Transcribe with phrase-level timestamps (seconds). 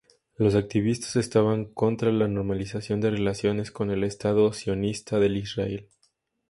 [0.35, 5.89] Los activistas estaban contra la normalización de relaciones con el Estado sionista de Israel.